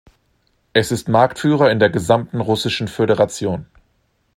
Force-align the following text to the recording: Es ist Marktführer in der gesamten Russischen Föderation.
Es 0.73 0.91
ist 0.91 1.09
Marktführer 1.09 1.69
in 1.69 1.77
der 1.77 1.91
gesamten 1.91 2.41
Russischen 2.41 2.87
Föderation. 2.87 3.67